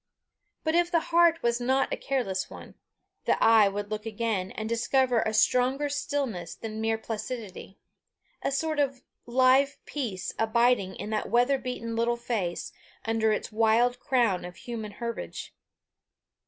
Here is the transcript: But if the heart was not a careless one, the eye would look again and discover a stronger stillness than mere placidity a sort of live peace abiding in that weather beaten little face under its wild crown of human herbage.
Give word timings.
But 0.63 0.73
if 0.73 0.89
the 0.89 0.99
heart 1.13 1.43
was 1.43 1.61
not 1.61 1.93
a 1.93 1.95
careless 1.95 2.49
one, 2.49 2.73
the 3.25 3.37
eye 3.39 3.67
would 3.67 3.91
look 3.91 4.07
again 4.07 4.49
and 4.49 4.67
discover 4.67 5.21
a 5.21 5.31
stronger 5.31 5.89
stillness 5.89 6.55
than 6.55 6.81
mere 6.81 6.97
placidity 6.97 7.77
a 8.41 8.51
sort 8.51 8.79
of 8.79 9.03
live 9.27 9.77
peace 9.85 10.33
abiding 10.39 10.95
in 10.95 11.11
that 11.11 11.29
weather 11.29 11.59
beaten 11.59 11.95
little 11.95 12.17
face 12.17 12.71
under 13.05 13.31
its 13.31 13.51
wild 13.51 13.99
crown 13.99 14.43
of 14.43 14.55
human 14.55 14.93
herbage. 14.93 15.53